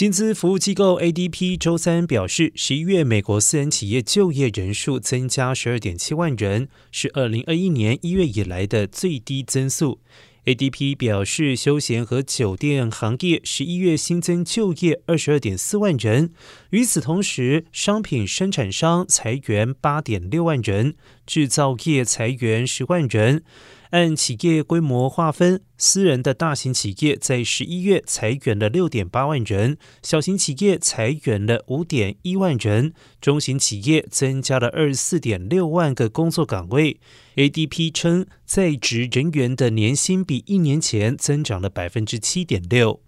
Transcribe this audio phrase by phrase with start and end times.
[0.00, 10.00] 薪资服务机构 ADP 周三表示，十一月美国私人企业就业人数增加十二点七万人，是二零二一年一月以来的最低增速。
[10.46, 16.32] ADP 表示，休闲和酒店行业十一月新增就业二十二点四万人。
[16.70, 20.94] 与此同时，商品生产商裁员八点六万人，
[21.26, 23.42] 制造业裁员十万人。
[23.90, 37.00] 按企业规模划分，私人的大型企业在十一月裁员了六点八万人，小型企业裁员了五点一万人，中型企业增加了二十四点六万个工作岗位。
[37.34, 43.00] ADP 称，在职人员的年薪比一年前增长了百分之七点六。